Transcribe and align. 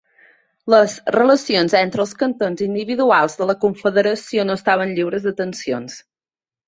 Les 0.73 0.95
relacions 1.15 1.75
entre 1.81 2.01
els 2.05 2.15
cantons 2.23 2.65
individuals 2.67 3.37
de 3.43 3.49
la 3.51 3.57
confederació 3.67 4.47
no 4.51 4.57
estaven 4.61 4.95
lliures 5.01 5.29
de 5.29 5.35
tensions. 5.43 6.01